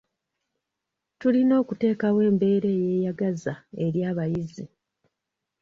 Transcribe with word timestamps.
Tulina 1.19 1.53
okuteekawo 1.61 2.19
embeera 2.29 2.67
eyeyagaza 2.77 3.53
eri 3.85 3.99
abayizi. 4.09 4.65